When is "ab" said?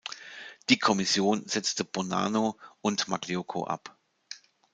3.65-3.99